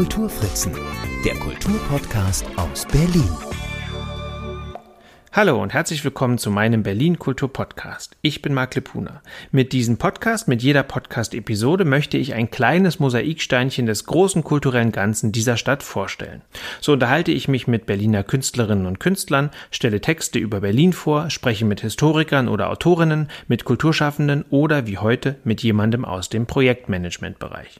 Kulturfritzen, 0.00 0.72
der 1.26 1.34
Kulturpodcast 1.34 2.46
aus 2.56 2.86
Berlin. 2.86 3.28
Hallo 5.30 5.62
und 5.62 5.74
herzlich 5.74 6.02
willkommen 6.02 6.38
zu 6.38 6.50
meinem 6.50 6.82
Berlin 6.82 7.18
Kultur 7.18 7.52
Podcast. 7.52 8.16
Ich 8.22 8.40
bin 8.40 8.54
Marc 8.54 8.74
Lepuna. 8.76 9.20
Mit 9.52 9.74
diesem 9.74 9.98
Podcast, 9.98 10.48
mit 10.48 10.62
jeder 10.62 10.84
Podcast-Episode 10.84 11.84
möchte 11.84 12.16
ich 12.16 12.32
ein 12.32 12.50
kleines 12.50 12.98
Mosaiksteinchen 12.98 13.84
des 13.84 14.06
großen 14.06 14.42
kulturellen 14.42 14.90
Ganzen 14.90 15.32
dieser 15.32 15.58
Stadt 15.58 15.82
vorstellen. 15.82 16.40
So 16.80 16.94
unterhalte 16.94 17.32
ich 17.32 17.46
mich 17.46 17.68
mit 17.68 17.84
Berliner 17.84 18.24
Künstlerinnen 18.24 18.86
und 18.86 19.00
Künstlern, 19.00 19.50
stelle 19.70 20.00
Texte 20.00 20.38
über 20.38 20.62
Berlin 20.62 20.94
vor, 20.94 21.28
spreche 21.28 21.66
mit 21.66 21.82
Historikern 21.82 22.48
oder 22.48 22.70
Autorinnen, 22.70 23.28
mit 23.48 23.66
Kulturschaffenden 23.66 24.46
oder 24.48 24.86
wie 24.86 24.96
heute 24.96 25.36
mit 25.44 25.62
jemandem 25.62 26.06
aus 26.06 26.30
dem 26.30 26.46
Projektmanagementbereich. 26.46 27.78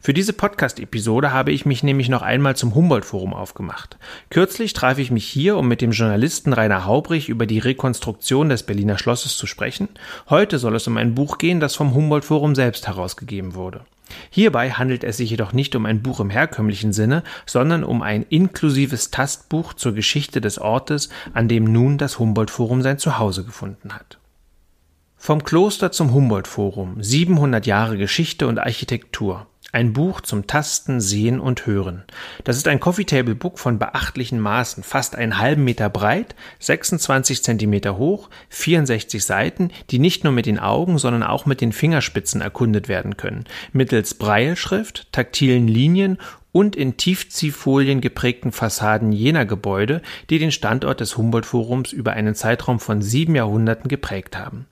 Für 0.00 0.14
diese 0.14 0.32
Podcast-Episode 0.32 1.32
habe 1.32 1.52
ich 1.52 1.66
mich 1.66 1.82
nämlich 1.82 2.08
noch 2.08 2.22
einmal 2.22 2.56
zum 2.56 2.74
Humboldt-Forum 2.74 3.34
aufgemacht. 3.34 3.96
Kürzlich 4.30 4.72
traf 4.72 4.98
ich 4.98 5.10
mich 5.10 5.26
hier, 5.26 5.56
um 5.56 5.68
mit 5.68 5.80
dem 5.80 5.92
Journalisten 5.92 6.52
Rainer 6.52 6.84
Haubrich 6.84 7.28
über 7.28 7.46
die 7.46 7.58
Rekonstruktion 7.58 8.48
des 8.48 8.62
Berliner 8.62 8.98
Schlosses 8.98 9.36
zu 9.36 9.46
sprechen. 9.46 9.88
Heute 10.28 10.58
soll 10.58 10.76
es 10.76 10.86
um 10.86 10.96
ein 10.96 11.14
Buch 11.14 11.38
gehen, 11.38 11.60
das 11.60 11.74
vom 11.74 11.94
Humboldt-Forum 11.94 12.54
selbst 12.54 12.86
herausgegeben 12.86 13.54
wurde. 13.54 13.82
Hierbei 14.30 14.70
handelt 14.70 15.04
es 15.04 15.16
sich 15.16 15.30
jedoch 15.30 15.52
nicht 15.52 15.74
um 15.74 15.86
ein 15.86 16.02
Buch 16.02 16.20
im 16.20 16.30
herkömmlichen 16.30 16.92
Sinne, 16.92 17.22
sondern 17.46 17.84
um 17.84 18.02
ein 18.02 18.24
inklusives 18.28 19.10
Tastbuch 19.10 19.74
zur 19.74 19.94
Geschichte 19.94 20.40
des 20.40 20.58
Ortes, 20.58 21.08
an 21.34 21.48
dem 21.48 21.64
nun 21.64 21.98
das 21.98 22.18
Humboldt-Forum 22.18 22.82
sein 22.82 22.98
Zuhause 22.98 23.44
gefunden 23.44 23.94
hat. 23.94 24.18
Vom 25.16 25.44
Kloster 25.44 25.92
zum 25.92 26.12
Humboldt-Forum, 26.12 27.02
700 27.02 27.64
Jahre 27.66 27.96
Geschichte 27.96 28.48
und 28.48 28.58
Architektur. 28.58 29.46
Ein 29.74 29.94
Buch 29.94 30.20
zum 30.20 30.46
Tasten, 30.46 31.00
Sehen 31.00 31.40
und 31.40 31.64
Hören. 31.64 32.04
Das 32.44 32.58
ist 32.58 32.68
ein 32.68 32.78
Coffee 32.78 33.06
Table 33.06 33.34
Book 33.34 33.58
von 33.58 33.78
beachtlichen 33.78 34.38
Maßen, 34.38 34.82
fast 34.82 35.16
einen 35.16 35.38
halben 35.38 35.64
Meter 35.64 35.88
breit, 35.88 36.34
26 36.58 37.42
Zentimeter 37.42 37.96
hoch, 37.96 38.28
64 38.50 39.24
Seiten, 39.24 39.70
die 39.88 39.98
nicht 39.98 40.24
nur 40.24 40.32
mit 40.34 40.44
den 40.44 40.58
Augen, 40.58 40.98
sondern 40.98 41.22
auch 41.22 41.46
mit 41.46 41.62
den 41.62 41.72
Fingerspitzen 41.72 42.42
erkundet 42.42 42.88
werden 42.88 43.16
können, 43.16 43.44
mittels 43.72 44.12
Breilschrift, 44.12 45.10
taktilen 45.10 45.66
Linien 45.66 46.18
und 46.52 46.76
in 46.76 46.98
Tiefziehfolien 46.98 48.02
geprägten 48.02 48.52
Fassaden 48.52 49.10
jener 49.10 49.46
Gebäude, 49.46 50.02
die 50.28 50.38
den 50.38 50.52
Standort 50.52 51.00
des 51.00 51.16
Humboldt-Forums 51.16 51.94
über 51.94 52.12
einen 52.12 52.34
Zeitraum 52.34 52.78
von 52.78 53.00
sieben 53.00 53.34
Jahrhunderten 53.34 53.88
geprägt 53.88 54.36
haben. 54.36 54.66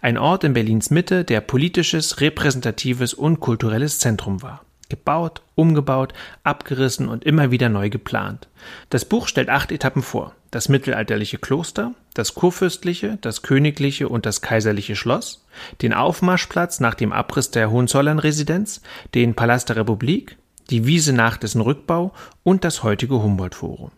Ein 0.00 0.18
Ort 0.18 0.44
in 0.44 0.52
Berlins 0.52 0.90
Mitte, 0.90 1.24
der 1.24 1.40
politisches, 1.40 2.20
repräsentatives 2.20 3.14
und 3.14 3.40
kulturelles 3.40 3.98
Zentrum 3.98 4.42
war. 4.42 4.64
Gebaut, 4.88 5.42
umgebaut, 5.54 6.12
abgerissen 6.42 7.08
und 7.08 7.24
immer 7.24 7.50
wieder 7.50 7.68
neu 7.68 7.90
geplant. 7.90 8.48
Das 8.90 9.04
Buch 9.04 9.28
stellt 9.28 9.48
acht 9.48 9.72
Etappen 9.72 10.02
vor. 10.02 10.34
Das 10.50 10.68
mittelalterliche 10.68 11.38
Kloster, 11.38 11.94
das 12.12 12.34
kurfürstliche, 12.34 13.18
das 13.20 13.42
königliche 13.42 14.08
und 14.08 14.24
das 14.24 14.40
kaiserliche 14.40 14.94
Schloss, 14.94 15.44
den 15.82 15.92
Aufmarschplatz 15.92 16.80
nach 16.80 16.94
dem 16.94 17.12
Abriss 17.12 17.50
der 17.50 17.70
Hohenzollern-Residenz, 17.70 18.82
den 19.14 19.34
Palast 19.34 19.68
der 19.70 19.76
Republik, 19.76 20.36
die 20.70 20.86
Wiese 20.86 21.12
nach 21.12 21.38
dessen 21.38 21.60
Rückbau 21.60 22.12
und 22.42 22.64
das 22.64 22.82
heutige 22.82 23.22
Humboldt-Forum. 23.22 23.90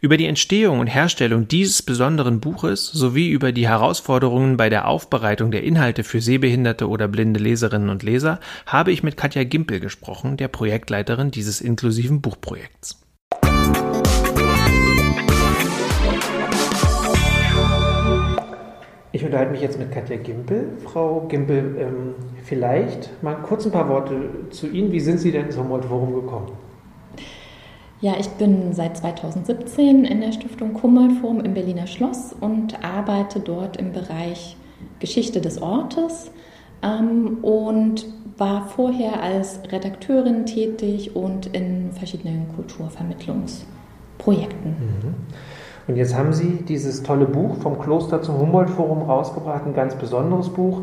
Über 0.00 0.16
die 0.16 0.26
Entstehung 0.26 0.80
und 0.80 0.86
Herstellung 0.86 1.48
dieses 1.48 1.82
besonderen 1.82 2.40
Buches 2.40 2.86
sowie 2.86 3.30
über 3.30 3.52
die 3.52 3.68
Herausforderungen 3.68 4.56
bei 4.56 4.68
der 4.68 4.88
Aufbereitung 4.88 5.50
der 5.50 5.62
Inhalte 5.62 6.04
für 6.04 6.20
sehbehinderte 6.20 6.88
oder 6.88 7.08
blinde 7.08 7.40
Leserinnen 7.40 7.88
und 7.88 8.02
Leser 8.02 8.40
habe 8.66 8.92
ich 8.92 9.02
mit 9.02 9.16
Katja 9.16 9.44
Gimpel 9.44 9.80
gesprochen, 9.80 10.36
der 10.36 10.48
Projektleiterin 10.48 11.30
dieses 11.30 11.60
inklusiven 11.60 12.20
Buchprojekts. 12.20 13.00
Ich 19.12 19.24
unterhalte 19.24 19.52
mich 19.52 19.60
jetzt 19.60 19.78
mit 19.78 19.92
Katja 19.92 20.16
Gimpel. 20.16 20.72
Frau 20.82 21.28
Gimpel, 21.28 21.76
ähm, 21.78 22.14
vielleicht 22.42 23.22
mal 23.22 23.36
kurz 23.36 23.64
ein 23.64 23.70
paar 23.70 23.88
Worte 23.88 24.50
zu 24.50 24.68
Ihnen. 24.68 24.90
Wie 24.90 24.98
sind 24.98 25.18
Sie 25.18 25.30
denn 25.30 25.52
zum 25.52 25.68
Forum 25.68 26.14
gekommen? 26.14 26.50
Ja, 28.00 28.14
ich 28.18 28.28
bin 28.30 28.72
seit 28.72 28.96
2017 28.96 30.04
in 30.04 30.20
der 30.20 30.32
Stiftung 30.32 30.74
Kummerforum 30.74 31.40
im 31.40 31.54
Berliner 31.54 31.86
Schloss 31.86 32.34
und 32.38 32.84
arbeite 32.84 33.38
dort 33.40 33.76
im 33.76 33.92
Bereich 33.92 34.56
Geschichte 34.98 35.40
des 35.40 35.62
Ortes 35.62 36.32
ähm, 36.82 37.38
und 37.42 38.06
war 38.36 38.66
vorher 38.66 39.22
als 39.22 39.60
Redakteurin 39.70 40.44
tätig 40.44 41.14
und 41.14 41.46
in 41.54 41.92
verschiedenen 41.92 42.48
Kulturvermittlungsprojekten. 42.56 44.70
Mhm. 44.70 45.14
Und 45.86 45.96
jetzt 45.96 46.16
haben 46.16 46.32
Sie 46.32 46.64
dieses 46.66 47.02
tolle 47.02 47.26
Buch 47.26 47.56
vom 47.56 47.78
Kloster 47.78 48.22
zum 48.22 48.38
Humboldt-Forum 48.38 49.02
rausgebracht, 49.02 49.66
ein 49.66 49.74
ganz 49.74 49.94
besonderes 49.94 50.48
Buch. 50.48 50.80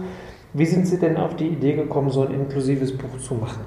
Wie 0.53 0.65
sind 0.65 0.87
Sie 0.87 0.99
denn 0.99 1.17
auf 1.17 1.35
die 1.35 1.47
Idee 1.47 1.73
gekommen, 1.73 2.11
so 2.11 2.21
ein 2.21 2.33
inklusives 2.33 2.95
Buch 2.95 3.17
zu 3.19 3.35
machen? 3.35 3.61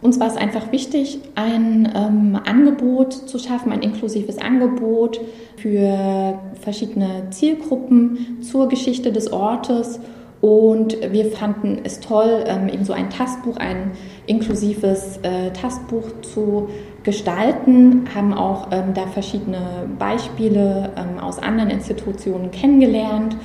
Uns 0.00 0.20
war 0.20 0.28
es 0.28 0.36
einfach 0.36 0.70
wichtig, 0.70 1.18
ein 1.34 1.92
ähm, 1.94 2.38
Angebot 2.44 3.12
zu 3.12 3.38
schaffen, 3.38 3.72
ein 3.72 3.82
inklusives 3.82 4.38
Angebot 4.38 5.20
für 5.56 6.38
verschiedene 6.60 7.30
Zielgruppen 7.30 8.38
zur 8.42 8.68
Geschichte 8.68 9.10
des 9.10 9.32
Ortes. 9.32 9.98
Und 10.40 10.96
wir 11.12 11.32
fanden 11.32 11.80
es 11.82 11.98
toll, 11.98 12.44
ähm, 12.46 12.68
eben 12.68 12.84
so 12.84 12.92
ein 12.92 13.10
Tastbuch, 13.10 13.56
ein 13.56 13.90
inklusives 14.26 15.18
äh, 15.22 15.50
Tastbuch 15.50 16.04
zu 16.22 16.68
gestalten, 17.02 18.04
haben 18.14 18.32
auch 18.34 18.68
ähm, 18.70 18.94
da 18.94 19.08
verschiedene 19.08 19.88
Beispiele 19.98 20.92
ähm, 20.96 21.18
aus 21.18 21.40
anderen 21.40 21.70
Institutionen 21.70 22.52
kennengelernt 22.52 23.36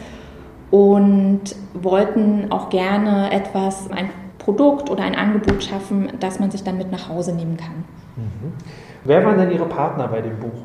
und 0.70 1.42
wollten 1.74 2.52
auch 2.52 2.70
gerne 2.70 3.32
etwas, 3.32 3.90
ein 3.90 4.10
Produkt 4.44 4.90
oder 4.90 5.04
ein 5.04 5.16
Angebot 5.16 5.64
schaffen, 5.64 6.10
das 6.20 6.40
man 6.40 6.52
sich 6.52 6.64
dann 6.64 6.78
mit 6.78 6.92
nach 6.92 7.10
Hause 7.10 7.34
nehmen 7.34 7.58
kann. 7.58 7.86
Mhm. 8.16 8.54
Wer 9.06 9.26
waren 9.26 9.38
denn 9.38 9.52
Ihre 9.52 9.66
Partner 9.66 10.08
bei 10.08 10.22
dem 10.22 10.38
Buch? 10.40 10.62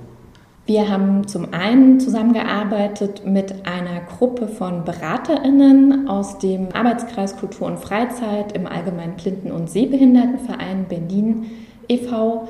Wir 0.66 0.90
haben 0.90 1.26
zum 1.26 1.54
einen 1.54 1.98
zusammengearbeitet 1.98 3.22
mit 3.24 3.66
einer 3.66 4.00
Gruppe 4.00 4.48
von 4.48 4.84
BeraterInnen 4.84 6.08
aus 6.08 6.38
dem 6.38 6.68
Arbeitskreis 6.74 7.38
Kultur 7.38 7.66
und 7.68 7.78
Freizeit 7.78 8.52
im 8.52 8.66
Allgemeinen 8.66 9.14
Blinden- 9.14 9.50
und 9.50 9.70
Sehbehindertenverein 9.70 10.84
Berlin 10.86 11.46
e.V. 11.88 12.48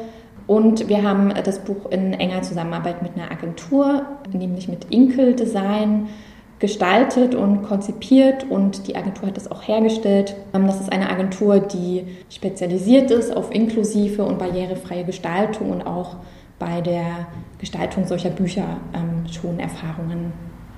Und 0.49 0.89
wir 0.89 1.05
haben 1.05 1.33
das 1.45 1.61
Buch 1.61 1.91
in 1.91 2.13
enger 2.13 2.43
Zusammenarbeit 2.43 3.03
mit 3.03 3.13
einer 3.15 3.31
Agentur, 3.31 4.03
nämlich 4.33 4.67
mit 4.67 4.87
Inkel 4.91 5.37
Design, 5.37 6.09
gestaltet 6.59 7.35
und 7.35 7.63
konzipiert 7.63 8.45
und 8.49 8.89
die 8.89 8.97
Agentur 8.97 9.29
hat 9.29 9.37
das 9.37 9.51
auch 9.51 9.67
hergestellt. 9.67 10.35
Ähm, 10.53 10.67
das 10.67 10.81
ist 10.81 10.93
eine 10.93 11.09
Agentur, 11.09 11.61
die 11.61 12.05
spezialisiert 12.31 13.11
ist 13.11 13.37
auf 13.37 13.55
inklusive 13.55 14.25
und 14.25 14.39
barrierefreie 14.39 15.05
Gestaltung 15.05 15.71
und 15.71 15.83
auch 15.83 16.17
bei 16.59 16.81
der 16.81 17.29
Gestaltung 17.59 18.07
solcher 18.07 18.31
Bücher 18.31 18.79
ähm, 18.95 19.27
schon 19.33 19.61
Erfahrungen 19.61 20.33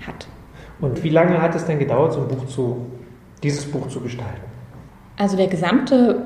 hat. 0.07 0.27
Und 0.81 1.03
wie 1.03 1.11
lange 1.11 1.41
hat 1.41 1.55
es 1.55 1.65
denn 1.65 1.79
gedauert, 1.79 2.13
so 2.13 2.21
ein 2.21 2.29
Buch 2.29 2.47
zu, 2.47 2.87
dieses 3.43 3.65
Buch 3.71 3.89
zu 3.89 4.01
gestalten? 4.01 4.41
Also 5.17 5.37
der 5.37 5.49
gesamte 5.49 6.23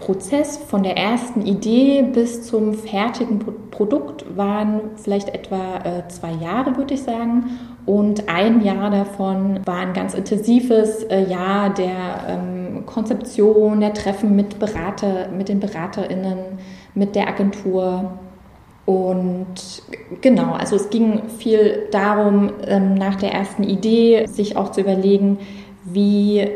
Prozess 0.00 0.56
von 0.56 0.82
der 0.82 0.96
ersten 0.96 1.44
Idee 1.44 2.02
bis 2.02 2.42
zum 2.42 2.74
fertigen 2.74 3.38
Produkt 3.70 4.24
waren 4.36 4.80
vielleicht 4.96 5.28
etwa 5.28 5.76
äh, 5.84 6.08
zwei 6.08 6.32
Jahre, 6.32 6.76
würde 6.76 6.94
ich 6.94 7.02
sagen. 7.02 7.58
Und 7.84 8.28
ein 8.28 8.64
Jahr 8.64 8.90
davon 8.90 9.60
war 9.66 9.76
ein 9.76 9.92
ganz 9.92 10.14
intensives 10.14 11.04
äh, 11.04 11.24
Jahr 11.28 11.70
der 11.74 12.24
ähm, 12.28 12.86
Konzeption, 12.86 13.80
der 13.80 13.92
Treffen 13.92 14.34
mit 14.34 14.58
Berater, 14.58 15.28
mit 15.36 15.48
den 15.50 15.60
BeraterInnen, 15.60 16.38
mit 16.94 17.14
der 17.14 17.28
Agentur. 17.28 18.12
Und 18.86 19.82
genau, 20.22 20.54
also 20.54 20.76
es 20.76 20.88
ging 20.88 21.28
viel 21.28 21.88
darum, 21.92 22.50
ähm, 22.66 22.94
nach 22.94 23.16
der 23.16 23.32
ersten 23.32 23.64
Idee 23.64 24.26
sich 24.26 24.56
auch 24.56 24.72
zu 24.72 24.80
überlegen, 24.80 25.38
wie 25.84 26.48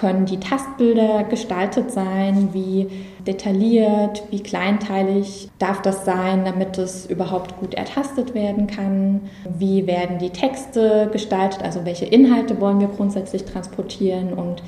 können 0.00 0.24
die 0.24 0.40
Tastbilder 0.40 1.24
gestaltet 1.24 1.90
sein, 1.90 2.48
wie 2.52 2.88
detailliert, 3.26 4.22
wie 4.30 4.42
kleinteilig 4.42 5.50
darf 5.58 5.82
das 5.82 6.06
sein, 6.06 6.46
damit 6.46 6.78
es 6.78 7.04
überhaupt 7.04 7.60
gut 7.60 7.74
ertastet 7.74 8.34
werden 8.34 8.66
kann, 8.66 9.28
wie 9.58 9.86
werden 9.86 10.18
die 10.18 10.30
Texte 10.30 11.10
gestaltet, 11.12 11.62
also 11.62 11.84
welche 11.84 12.06
Inhalte 12.06 12.62
wollen 12.62 12.80
wir 12.80 12.88
grundsätzlich 12.88 13.44
transportieren 13.44 14.32
und 14.32 14.62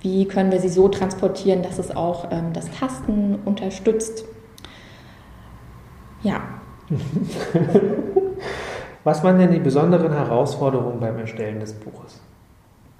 wie 0.00 0.24
können 0.24 0.50
wir 0.50 0.60
sie 0.60 0.70
so 0.70 0.88
transportieren, 0.88 1.62
dass 1.62 1.78
es 1.78 1.94
auch 1.94 2.28
ähm, 2.30 2.54
das 2.54 2.70
Tasten 2.70 3.40
unterstützt. 3.44 4.24
Ja. 6.22 6.40
Was 9.04 9.22
waren 9.22 9.38
denn 9.38 9.52
die 9.52 9.58
besonderen 9.58 10.12
Herausforderungen 10.12 10.98
beim 10.98 11.18
Erstellen 11.18 11.60
des 11.60 11.74
Buches? 11.74 12.22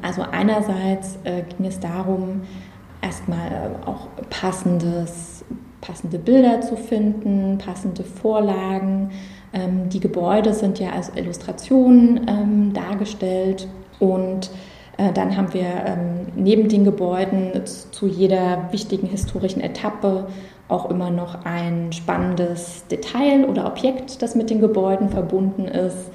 Also 0.00 0.22
einerseits 0.22 1.18
äh, 1.24 1.42
ging 1.42 1.66
es 1.66 1.80
darum, 1.80 2.42
erstmal 3.02 3.76
auch 3.84 4.06
passendes, 4.30 5.44
passende 5.80 6.18
Bilder 6.18 6.60
zu 6.60 6.76
finden, 6.76 7.58
passende 7.58 8.04
Vorlagen. 8.04 9.10
Ähm, 9.52 9.88
die 9.88 10.00
Gebäude 10.00 10.54
sind 10.54 10.78
ja 10.78 10.90
als 10.90 11.10
Illustrationen 11.14 12.26
ähm, 12.28 12.72
dargestellt 12.74 13.68
und 13.98 14.50
äh, 14.98 15.12
dann 15.12 15.36
haben 15.36 15.52
wir 15.54 15.66
ähm, 15.86 16.26
neben 16.36 16.68
den 16.68 16.84
Gebäuden 16.84 17.64
zu 17.64 18.06
jeder 18.06 18.68
wichtigen 18.70 19.06
historischen 19.06 19.60
Etappe 19.60 20.26
auch 20.68 20.90
immer 20.90 21.10
noch 21.10 21.44
ein 21.44 21.92
spannendes 21.92 22.86
Detail 22.88 23.46
oder 23.48 23.66
Objekt, 23.66 24.20
das 24.22 24.34
mit 24.34 24.50
den 24.50 24.60
Gebäuden 24.60 25.08
verbunden 25.08 25.64
ist. 25.64 26.10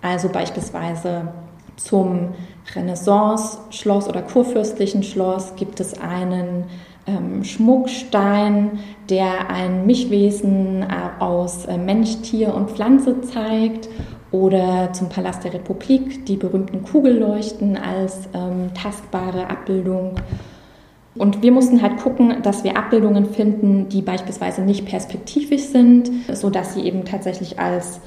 Also 0.00 0.28
beispielsweise 0.28 1.28
zum 1.76 2.34
Renaissance-Schloss 2.74 4.08
oder 4.08 4.22
kurfürstlichen 4.22 5.02
Schloss 5.02 5.54
gibt 5.56 5.80
es 5.80 5.98
einen 6.00 6.64
ähm, 7.06 7.44
Schmuckstein, 7.44 8.80
der 9.08 9.50
ein 9.50 9.86
Mischwesen 9.86 10.82
äh, 10.82 11.22
aus 11.22 11.66
äh, 11.66 11.78
Mensch, 11.78 12.16
Tier 12.22 12.54
und 12.54 12.70
Pflanze 12.70 13.20
zeigt. 13.20 13.88
Oder 14.32 14.92
zum 14.92 15.08
Palast 15.08 15.44
der 15.44 15.54
Republik 15.54 16.26
die 16.26 16.36
berühmten 16.36 16.82
Kugelleuchten 16.82 17.76
als 17.76 18.28
ähm, 18.34 18.74
tastbare 18.74 19.48
Abbildung. 19.48 20.16
Und 21.16 21.42
wir 21.42 21.52
mussten 21.52 21.80
halt 21.80 21.98
gucken, 21.98 22.42
dass 22.42 22.64
wir 22.64 22.76
Abbildungen 22.76 23.26
finden, 23.26 23.88
die 23.88 24.02
beispielsweise 24.02 24.62
nicht 24.62 24.84
perspektivisch 24.84 25.62
sind, 25.62 26.10
sodass 26.32 26.74
sie 26.74 26.82
eben 26.82 27.04
tatsächlich 27.04 27.58
als, 27.58 28.00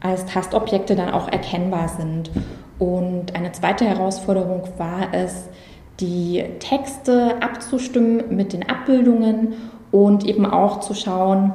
als 0.00 0.26
Tastobjekte 0.26 0.96
dann 0.96 1.10
auch 1.10 1.28
erkennbar 1.28 1.88
sind. 1.88 2.30
Und 2.78 3.34
eine 3.34 3.52
zweite 3.52 3.84
Herausforderung 3.84 4.62
war 4.76 5.12
es, 5.12 5.48
die 6.00 6.44
Texte 6.58 7.36
abzustimmen 7.40 8.36
mit 8.36 8.52
den 8.52 8.68
Abbildungen 8.68 9.54
und 9.92 10.26
eben 10.26 10.44
auch 10.44 10.80
zu 10.80 10.94
schauen, 10.94 11.52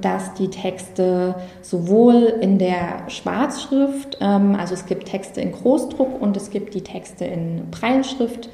dass 0.00 0.34
die 0.34 0.48
Texte 0.48 1.34
sowohl 1.62 2.34
in 2.40 2.58
der 2.58 3.08
Schwarzschrift, 3.08 4.18
ähm, 4.20 4.56
also 4.56 4.74
es 4.74 4.86
gibt 4.86 5.06
Texte 5.06 5.40
in 5.40 5.52
Großdruck 5.52 6.20
und 6.20 6.36
es 6.36 6.50
gibt 6.50 6.74
die 6.74 6.82
Texte 6.82 7.24
in 7.24 7.70
Breilschrift, 7.70 8.50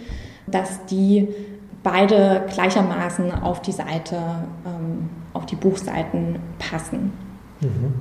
dass 0.46 0.84
die 0.86 1.28
beide 1.82 2.44
gleichermaßen 2.52 3.32
auf 3.32 3.62
die 3.62 3.72
Seite, 3.72 4.16
ähm, 4.66 5.10
auf 5.32 5.46
die 5.46 5.56
Buchseiten 5.56 6.38
passen. 6.58 7.12
Mhm. 7.60 7.94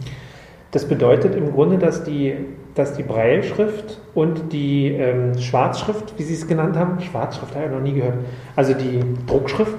Das 0.72 0.86
bedeutet 0.86 1.36
im 1.36 1.54
Grunde, 1.54 1.78
dass 1.78 2.04
die, 2.04 2.36
dass 2.76 2.94
die 2.94 3.04
Breilschrift 3.04 4.00
und 4.14 4.52
die 4.52 4.88
ähm, 4.88 5.38
Schwarzschrift, 5.40 6.14
wie 6.18 6.24
Sie 6.24 6.34
es 6.34 6.48
genannt 6.48 6.76
haben, 6.76 7.00
Schwarzschrift 7.00 7.56
habe 7.56 7.66
ich 7.66 7.72
noch 7.72 7.82
nie 7.82 7.94
gehört, 7.94 8.18
also 8.56 8.74
die 8.74 9.00
Druckschrift, 9.26 9.78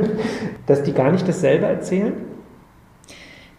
dass 0.66 0.82
die 0.82 0.92
gar 0.92 1.12
nicht 1.12 1.28
dasselbe 1.28 1.66
erzählen? 1.66 2.14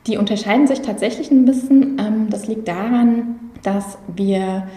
Die 0.07 0.17
unterscheiden 0.17 0.67
sich 0.67 0.81
tatsächlich 0.81 1.31
ein 1.31 1.45
bisschen. 1.45 1.99
Ähm, 1.99 2.27
das 2.29 2.47
liegt 2.47 2.67
daran, 2.67 3.39
dass 3.63 3.97
wir 4.15 4.67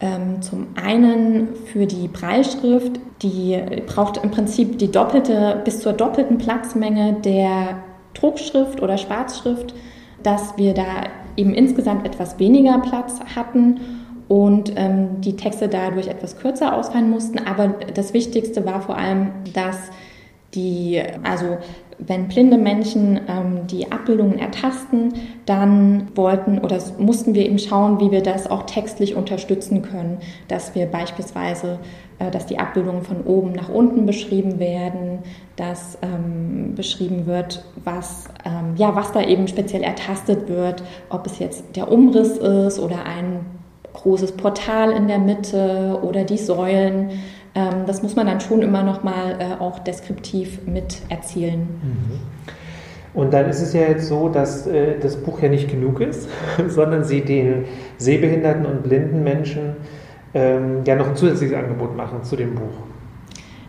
ähm, 0.00 0.40
zum 0.40 0.68
einen 0.82 1.54
für 1.72 1.86
die 1.86 2.08
Breilschrift, 2.08 3.00
die 3.22 3.60
braucht 3.86 4.22
im 4.22 4.30
Prinzip 4.30 4.78
die 4.78 4.90
doppelte, 4.90 5.60
bis 5.64 5.80
zur 5.80 5.92
doppelten 5.92 6.38
Platzmenge 6.38 7.16
der 7.24 7.82
Druckschrift 8.14 8.80
oder 8.80 8.96
Schwarzschrift, 8.96 9.74
dass 10.22 10.56
wir 10.56 10.74
da 10.74 10.84
eben 11.38 11.54
insgesamt 11.54 12.04
etwas 12.04 12.38
weniger 12.38 12.78
Platz 12.80 13.20
hatten 13.34 13.80
und 14.26 14.72
ähm, 14.76 15.20
die 15.20 15.36
Texte 15.36 15.68
dadurch 15.68 16.08
etwas 16.08 16.36
kürzer 16.36 16.74
ausfallen 16.74 17.08
mussten. 17.08 17.38
Aber 17.38 17.68
das 17.94 18.12
Wichtigste 18.12 18.66
war 18.66 18.82
vor 18.82 18.98
allem, 18.98 19.30
dass 19.54 19.76
die, 20.54 21.00
also 21.22 21.58
wenn 21.98 22.28
blinde 22.28 22.58
Menschen 22.58 23.20
ähm, 23.28 23.66
die 23.66 23.90
Abbildungen 23.90 24.38
ertasten, 24.38 25.14
dann 25.46 26.08
wollten 26.14 26.58
oder 26.58 26.78
mussten 26.98 27.34
wir 27.34 27.44
eben 27.44 27.58
schauen, 27.58 28.00
wie 28.00 28.10
wir 28.10 28.22
das 28.22 28.48
auch 28.48 28.64
textlich 28.64 29.16
unterstützen 29.16 29.82
können, 29.82 30.18
dass 30.46 30.74
wir 30.74 30.86
beispielsweise, 30.86 31.80
äh, 32.18 32.30
dass 32.30 32.46
die 32.46 32.58
Abbildungen 32.58 33.02
von 33.02 33.22
oben 33.22 33.52
nach 33.52 33.68
unten 33.68 34.06
beschrieben 34.06 34.60
werden, 34.60 35.20
dass 35.56 35.98
ähm, 36.02 36.74
beschrieben 36.76 37.26
wird, 37.26 37.64
was, 37.82 38.28
ähm, 38.44 38.74
ja, 38.76 38.94
was 38.94 39.12
da 39.12 39.22
eben 39.22 39.48
speziell 39.48 39.82
ertastet 39.82 40.48
wird, 40.48 40.84
ob 41.10 41.26
es 41.26 41.40
jetzt 41.40 41.64
der 41.74 41.90
Umriss 41.90 42.38
ist 42.38 42.78
oder 42.78 43.04
ein 43.04 43.57
großes 43.92 44.32
Portal 44.32 44.92
in 44.92 45.08
der 45.08 45.18
Mitte 45.18 45.98
oder 46.02 46.24
die 46.24 46.38
Säulen. 46.38 47.10
Ähm, 47.54 47.86
das 47.86 48.02
muss 48.02 48.16
man 48.16 48.26
dann 48.26 48.40
schon 48.40 48.62
immer 48.62 48.82
noch 48.82 49.02
mal 49.02 49.36
äh, 49.38 49.60
auch 49.60 49.78
deskriptiv 49.80 50.66
mit 50.66 51.02
erzielen. 51.08 51.60
Mhm. 51.82 52.20
Und 53.14 53.32
dann 53.32 53.48
ist 53.48 53.60
es 53.60 53.72
ja 53.72 53.82
jetzt 53.82 54.06
so, 54.06 54.28
dass 54.28 54.66
äh, 54.66 54.98
das 55.00 55.16
Buch 55.16 55.40
ja 55.42 55.48
nicht 55.48 55.68
genug 55.68 56.00
ist, 56.00 56.28
sondern 56.68 57.04
Sie 57.04 57.22
den 57.22 57.64
sehbehinderten 57.96 58.66
und 58.66 58.82
blinden 58.82 59.24
Menschen 59.24 59.76
ähm, 60.34 60.82
ja 60.86 60.94
noch 60.94 61.08
ein 61.08 61.16
zusätzliches 61.16 61.56
Angebot 61.56 61.96
machen 61.96 62.22
zu 62.22 62.36
dem 62.36 62.54
Buch. 62.54 62.88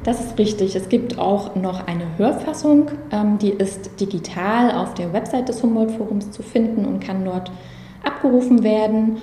Das 0.04 0.22
ist 0.22 0.38
richtig. 0.38 0.76
Es 0.76 0.88
gibt 0.90 1.18
auch 1.18 1.56
noch 1.56 1.88
eine 1.88 2.06
Hörfassung, 2.18 2.92
ähm, 3.12 3.38
die 3.38 3.50
ist 3.50 4.00
digital 4.00 4.72
auf 4.72 4.94
der 4.94 5.14
Website 5.14 5.50
des 5.50 5.62
Humboldt-Forums 5.62 6.32
zu 6.32 6.42
finden 6.42 6.86
und 6.86 7.00
kann 7.00 7.26
dort 7.26 7.52
abgerufen 8.04 8.64
werden. 8.64 9.18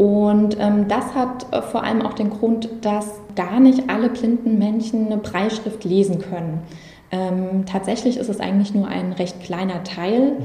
Und 0.00 0.56
ähm, 0.58 0.88
das 0.88 1.14
hat 1.14 1.52
äh, 1.52 1.60
vor 1.60 1.84
allem 1.84 2.00
auch 2.00 2.14
den 2.14 2.30
Grund, 2.30 2.70
dass 2.80 3.20
gar 3.36 3.60
nicht 3.60 3.90
alle 3.90 4.08
blinden 4.08 4.58
Menschen 4.58 5.04
eine 5.04 5.18
Breitschrift 5.18 5.84
lesen 5.84 6.20
können. 6.20 6.62
Ähm, 7.12 7.66
tatsächlich 7.66 8.16
ist 8.16 8.30
es 8.30 8.40
eigentlich 8.40 8.72
nur 8.72 8.88
ein 8.88 9.12
recht 9.12 9.42
kleiner 9.42 9.84
Teil. 9.84 10.38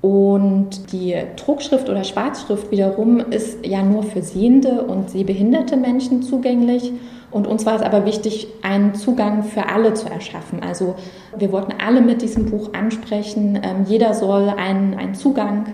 Und 0.00 0.90
die 0.90 1.14
Druckschrift 1.36 1.88
oder 1.88 2.02
Schwarzschrift 2.02 2.72
wiederum 2.72 3.20
ist 3.20 3.64
ja 3.64 3.84
nur 3.84 4.02
für 4.02 4.20
sehende 4.20 4.82
und 4.82 5.10
sehbehinderte 5.10 5.76
Menschen 5.76 6.24
zugänglich. 6.24 6.92
Und 7.30 7.46
uns 7.46 7.64
war 7.66 7.76
es 7.76 7.82
aber 7.82 8.04
wichtig, 8.04 8.48
einen 8.62 8.96
Zugang 8.96 9.44
für 9.44 9.68
alle 9.68 9.94
zu 9.94 10.08
erschaffen. 10.10 10.60
Also 10.60 10.96
wir 11.36 11.52
wollten 11.52 11.74
alle 11.80 12.00
mit 12.00 12.20
diesem 12.20 12.46
Buch 12.46 12.72
ansprechen. 12.74 13.60
Ähm, 13.62 13.84
jeder 13.86 14.12
soll 14.12 14.48
einen, 14.48 14.94
einen 14.94 15.14
Zugang 15.14 15.66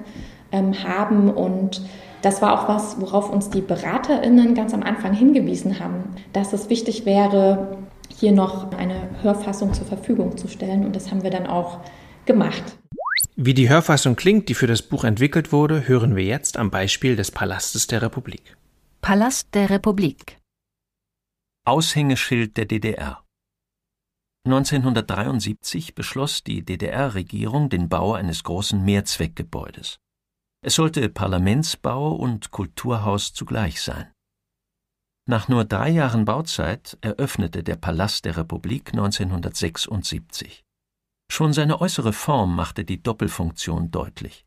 ähm, 0.52 0.74
haben 0.84 1.30
und 1.30 1.80
das 2.24 2.40
war 2.40 2.58
auch 2.58 2.68
was, 2.68 3.00
worauf 3.00 3.28
uns 3.30 3.50
die 3.50 3.60
BeraterInnen 3.60 4.54
ganz 4.54 4.72
am 4.72 4.82
Anfang 4.82 5.12
hingewiesen 5.12 5.78
haben, 5.78 6.04
dass 6.32 6.54
es 6.54 6.70
wichtig 6.70 7.04
wäre, 7.04 7.76
hier 8.08 8.32
noch 8.32 8.72
eine 8.72 9.10
Hörfassung 9.22 9.74
zur 9.74 9.86
Verfügung 9.86 10.38
zu 10.38 10.48
stellen. 10.48 10.86
Und 10.86 10.96
das 10.96 11.10
haben 11.10 11.22
wir 11.22 11.30
dann 11.30 11.46
auch 11.46 11.80
gemacht. 12.24 12.78
Wie 13.36 13.52
die 13.52 13.68
Hörfassung 13.68 14.16
klingt, 14.16 14.48
die 14.48 14.54
für 14.54 14.66
das 14.66 14.80
Buch 14.80 15.04
entwickelt 15.04 15.52
wurde, 15.52 15.86
hören 15.86 16.16
wir 16.16 16.24
jetzt 16.24 16.56
am 16.56 16.70
Beispiel 16.70 17.14
des 17.16 17.30
Palastes 17.30 17.88
der 17.88 18.00
Republik. 18.00 18.56
Palast 19.02 19.54
der 19.54 19.68
Republik. 19.68 20.38
Aushängeschild 21.66 22.56
der 22.56 22.64
DDR. 22.64 23.22
1973 24.46 25.94
beschloss 25.94 26.42
die 26.44 26.64
DDR-Regierung 26.64 27.68
den 27.70 27.88
Bau 27.88 28.12
eines 28.14 28.44
großen 28.44 28.82
Mehrzweckgebäudes. 28.82 29.98
Es 30.66 30.76
sollte 30.76 31.10
Parlamentsbau 31.10 32.12
und 32.14 32.50
Kulturhaus 32.50 33.34
zugleich 33.34 33.82
sein. 33.82 34.10
Nach 35.28 35.46
nur 35.46 35.66
drei 35.66 35.90
Jahren 35.90 36.24
Bauzeit 36.24 36.96
eröffnete 37.02 37.62
der 37.62 37.76
Palast 37.76 38.24
der 38.24 38.38
Republik 38.38 38.94
1976. 38.94 40.64
Schon 41.30 41.52
seine 41.52 41.82
äußere 41.82 42.14
Form 42.14 42.56
machte 42.56 42.86
die 42.86 43.02
Doppelfunktion 43.02 43.90
deutlich. 43.90 44.46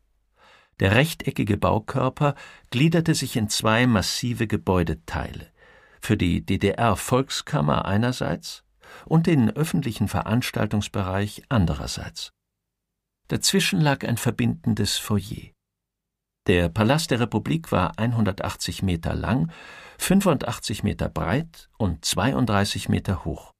Der 0.80 0.96
rechteckige 0.96 1.56
Baukörper 1.56 2.34
gliederte 2.70 3.14
sich 3.14 3.36
in 3.36 3.48
zwei 3.48 3.86
massive 3.86 4.48
Gebäudeteile, 4.48 5.52
für 6.00 6.16
die 6.16 6.44
DDR-Volkskammer 6.44 7.84
einerseits 7.84 8.64
und 9.06 9.28
den 9.28 9.50
öffentlichen 9.50 10.08
Veranstaltungsbereich 10.08 11.44
andererseits. 11.48 12.32
Dazwischen 13.28 13.80
lag 13.80 14.04
ein 14.04 14.16
verbindendes 14.16 14.98
Foyer. 14.98 15.52
Der 16.48 16.70
Palast 16.70 17.10
der 17.10 17.20
Republik 17.20 17.72
war 17.72 17.98
180 17.98 18.82
Meter 18.82 19.14
lang, 19.14 19.52
85 19.98 20.82
Meter 20.82 21.10
breit 21.10 21.68
und 21.76 22.06
32 22.06 22.88
Meter 22.88 23.26
hoch. 23.26 23.52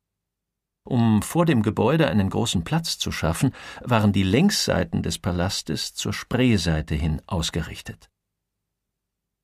Um 0.86 1.20
vor 1.20 1.44
dem 1.44 1.62
Gebäude 1.62 2.08
einen 2.08 2.30
großen 2.30 2.64
Platz 2.64 2.96
zu 2.96 3.12
schaffen, 3.12 3.52
waren 3.82 4.14
die 4.14 4.22
Längsseiten 4.22 5.02
des 5.02 5.18
Palastes 5.18 5.92
zur 5.92 6.14
Spreeseite 6.14 6.94
hin 6.94 7.20
ausgerichtet. 7.26 8.08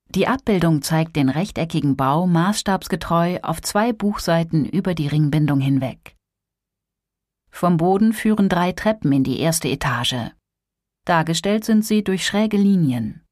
Die 0.08 0.26
Abbildung 0.26 0.80
zeigt 0.80 1.14
den 1.14 1.28
rechteckigen 1.28 1.96
Bau 1.96 2.26
maßstabsgetreu 2.26 3.40
auf 3.42 3.60
zwei 3.60 3.92
Buchseiten 3.92 4.64
über 4.64 4.94
die 4.94 5.08
Ringbindung 5.08 5.60
hinweg. 5.60 6.16
Vom 7.50 7.76
Boden 7.76 8.14
führen 8.14 8.48
drei 8.48 8.72
Treppen 8.72 9.12
in 9.12 9.22
die 9.22 9.40
erste 9.40 9.68
Etage. 9.68 10.30
Dargestellt 11.04 11.66
sind 11.66 11.84
sie 11.84 12.02
durch 12.02 12.24
schräge 12.24 12.56
Linien. 12.56 13.23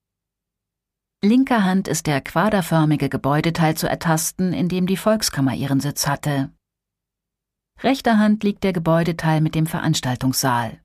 Linker 1.24 1.62
Hand 1.62 1.86
ist 1.86 2.08
der 2.08 2.20
quaderförmige 2.20 3.08
Gebäudeteil 3.08 3.76
zu 3.76 3.88
ertasten, 3.88 4.52
in 4.52 4.68
dem 4.68 4.88
die 4.88 4.96
Volkskammer 4.96 5.54
ihren 5.54 5.78
Sitz 5.78 6.08
hatte. 6.08 6.50
Rechter 7.80 8.18
Hand 8.18 8.42
liegt 8.42 8.64
der 8.64 8.72
Gebäudeteil 8.72 9.40
mit 9.40 9.54
dem 9.54 9.66
Veranstaltungssaal. 9.66 10.80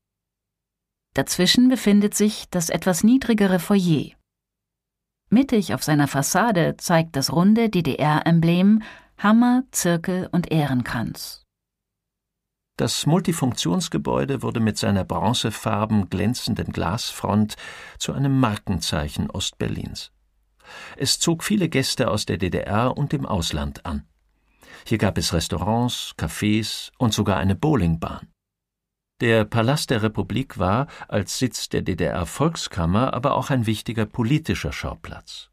Dazwischen 1.16 1.70
befindet 1.70 2.14
sich 2.14 2.48
das 2.52 2.70
etwas 2.70 3.04
niedrigere 3.04 3.58
Foyer. 3.58 4.12
Mittig 5.32 5.74
auf 5.74 5.84
seiner 5.84 6.08
Fassade 6.08 6.78
zeigt 6.78 7.16
das 7.16 7.34
runde 7.34 7.70
DDR-Emblem 7.70 8.84
Hammer, 9.18 9.64
Zirkel 9.72 10.30
und 10.32 10.52
Ehrenkranz. 10.52 11.42
Das 12.78 13.08
Multifunktionsgebäude 13.08 14.44
wurde 14.44 14.60
mit 14.60 14.78
seiner 14.78 15.04
bronzefarben 15.04 16.12
glänzenden 16.12 16.72
Glasfront 16.72 17.56
zu 17.98 18.14
einem 18.14 18.40
Markenzeichen 18.40 19.32
Ostberlins. 19.32 20.12
Es 20.96 21.20
zog 21.20 21.44
viele 21.44 21.70
Gäste 21.70 22.10
aus 22.10 22.26
der 22.26 22.38
DDR 22.38 22.98
und 22.98 23.12
dem 23.12 23.26
Ausland 23.26 23.86
an. 23.86 24.04
Hier 24.86 24.98
gab 24.98 25.18
es 25.18 25.34
Restaurants, 25.34 26.14
Cafés 26.18 26.92
und 26.98 27.14
sogar 27.14 27.38
eine 27.38 27.56
Bowlingbahn. 27.56 28.28
Der 29.20 29.46
Palast 29.46 29.90
der 29.90 30.04
Republik 30.04 30.60
war 30.60 30.88
als 31.08 31.40
Sitz 31.40 31.70
der 31.70 31.82
DDR-Volkskammer 31.82 33.14
aber 33.14 33.34
auch 33.34 33.50
ein 33.50 33.66
wichtiger 33.66 34.06
politischer 34.06 34.72
Schauplatz. 34.72 35.50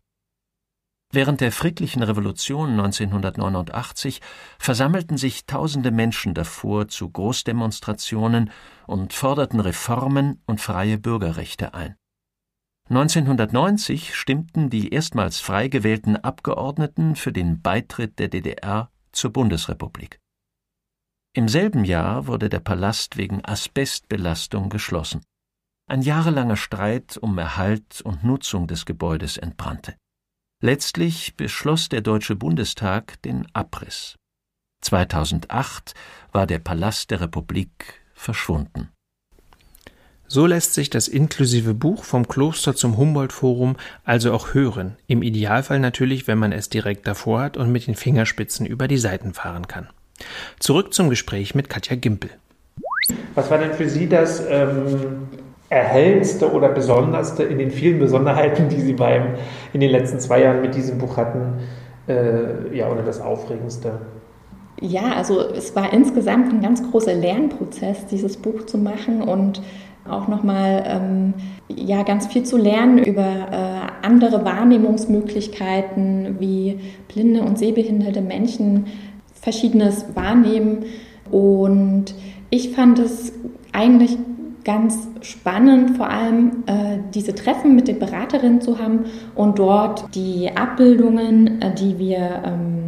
Während 1.11 1.41
der 1.41 1.53
friedlichen 1.53 2.03
Revolution 2.03 2.71
1989 2.73 4.21
versammelten 4.59 5.17
sich 5.17 5.47
tausende 5.47 5.93
Menschen 5.93 6.35
davor 6.35 6.89
zu 6.89 7.09
Großdemonstrationen 7.09 8.51
und 8.87 9.13
forderten 9.13 9.61
Reformen 9.61 10.43
und 10.45 10.61
freie 10.61 10.99
Bürgerrechte 10.99 11.73
ein. 11.73 11.95
1990 12.91 14.15
stimmten 14.15 14.69
die 14.69 14.93
erstmals 14.93 15.41
frei 15.41 15.69
gewählten 15.69 16.17
Abgeordneten 16.17 17.17
für 17.17 17.33
den 17.33 17.63
Beitritt 17.63 18.19
der 18.19 18.29
DDR 18.29 18.91
zur 19.11 19.33
Bundesrepublik. 19.33 20.21
Im 21.33 21.49
selben 21.49 21.85
Jahr 21.85 22.27
wurde 22.27 22.49
der 22.49 22.61
Palast 22.61 23.17
wegen 23.17 23.45
Asbestbelastung 23.45 24.69
geschlossen. 24.69 25.23
Ein 25.87 26.03
jahrelanger 26.03 26.57
Streit 26.57 27.17
um 27.17 27.37
Erhalt 27.39 28.03
und 28.03 28.23
Nutzung 28.23 28.67
des 28.67 28.87
Gebäudes 28.87 29.39
entbrannte. 29.39 29.97
Letztlich 30.63 31.37
beschloss 31.37 31.89
der 31.89 32.03
Deutsche 32.03 32.37
Bundestag 32.37 33.21
den 33.23 33.47
Abriss. 33.55 34.17
2008 34.83 35.95
war 36.33 36.47
der 36.47 36.59
Palast 36.59 37.11
der 37.11 37.23
Republik 37.23 38.03
verschwunden. 38.15 38.91
So 40.27 40.47
lässt 40.47 40.75
sich 40.75 40.91
das 40.91 41.07
inklusive 41.07 41.75
Buch 41.75 42.05
vom 42.05 42.27
Kloster 42.27 42.75
zum 42.75 42.97
Humboldt-Forum 42.97 43.77
also 44.05 44.33
auch 44.33 44.55
hören, 44.55 44.97
im 45.07 45.23
Idealfall 45.23 45.79
natürlich, 45.79 46.27
wenn 46.27 46.39
man 46.39 46.53
es 46.53 46.71
direkt 46.71 47.07
davor 47.07 47.41
hat 47.41 47.57
und 47.57 47.71
mit 47.71 47.87
den 47.87 47.95
Fingerspitzen 47.95 48.65
über 48.65 48.89
die 48.89 48.99
Seiten 48.99 49.35
fahren 49.35 49.69
kann. 49.69 49.89
Zurück 50.59 50.95
zum 50.95 51.11
Gespräch 51.11 51.55
mit 51.55 51.69
Katja 51.69 51.97
Gimpel. 51.97 52.31
Was 53.35 53.51
war 53.51 53.59
denn 53.59 53.75
für 53.75 53.89
Sie 53.89 54.09
das 54.09 54.43
ähm, 54.49 55.29
erhellendste 55.69 56.51
oder 56.51 56.69
besonderste 56.69 57.43
in 57.43 57.59
den 57.59 57.71
vielen 57.71 57.99
Besonderheiten, 57.99 58.69
die 58.69 58.81
Sie 58.81 58.95
beim, 58.95 59.35
in 59.73 59.81
den 59.81 59.91
letzten 59.91 60.21
zwei 60.21 60.43
Jahren 60.43 60.63
mit 60.63 60.75
diesem 60.75 60.99
Buch 60.99 61.17
hatten, 61.17 61.59
äh, 62.09 62.75
ja, 62.75 62.89
oder 62.89 63.03
das 63.03 63.21
Aufregendste? 63.21 64.01
Ja, 64.81 65.13
also 65.15 65.41
es 65.41 65.77
war 65.77 65.93
insgesamt 65.93 66.53
ein 66.53 66.61
ganz 66.61 66.83
großer 66.91 67.15
Lernprozess, 67.15 68.07
dieses 68.07 68.37
Buch 68.37 68.67
zu 68.67 68.79
machen 68.79 69.23
und 69.23 69.63
auch 70.09 70.29
nochmal 70.29 70.85
ähm, 70.87 71.35
ja, 71.69 72.03
ganz 72.03 72.27
viel 72.27 72.43
zu 72.45 72.57
lernen 72.57 72.99
über 72.99 73.23
äh, 73.23 74.07
andere 74.07 74.45
Wahrnehmungsmöglichkeiten, 74.45 76.37
wie 76.39 76.79
blinde 77.09 77.43
und 77.43 77.59
sehbehinderte 77.59 78.21
Menschen 78.21 78.87
verschiedenes 79.35 80.07
wahrnehmen. 80.15 80.85
Und 81.31 82.15
ich 82.51 82.71
fand 82.71 82.99
es 82.99 83.33
eigentlich 83.73 84.19
ganz 84.65 85.09
spannend, 85.21 85.97
vor 85.97 86.09
allem 86.09 86.65
äh, 86.67 86.99
diese 87.15 87.35
Treffen 87.35 87.75
mit 87.75 87.89
den 87.89 87.99
Beraterinnen 87.99 88.61
zu 88.61 88.79
haben 88.79 89.05
und 89.35 89.59
dort 89.59 90.15
die 90.15 90.51
Abbildungen, 90.55 91.61
äh, 91.61 91.75
die 91.75 91.99
wir 91.99 92.43
ähm, 92.45 92.84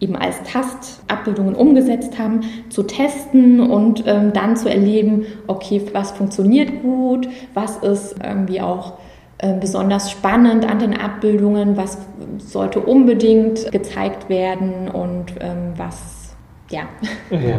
eben 0.00 0.16
als 0.16 0.36
Tastabbildungen 0.44 1.54
umgesetzt 1.54 2.18
haben, 2.18 2.40
zu 2.68 2.84
testen 2.84 3.60
und 3.60 4.04
ähm, 4.06 4.32
dann 4.32 4.56
zu 4.56 4.68
erleben, 4.70 5.26
okay, 5.46 5.82
was 5.92 6.12
funktioniert 6.12 6.82
gut, 6.82 7.28
was 7.54 7.78
ist 7.78 8.16
irgendwie 8.22 8.60
auch 8.60 8.94
äh, 9.38 9.54
besonders 9.54 10.10
spannend 10.10 10.68
an 10.68 10.78
den 10.78 10.98
Abbildungen, 10.98 11.76
was 11.76 11.98
sollte 12.38 12.80
unbedingt 12.80 13.70
gezeigt 13.72 14.28
werden 14.28 14.88
und 14.88 15.34
ähm, 15.40 15.72
was 15.76 16.18
ja. 16.70 16.82
ja. 17.30 17.58